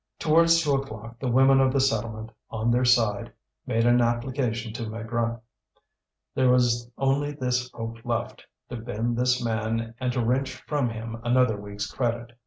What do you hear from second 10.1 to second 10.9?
to wrench from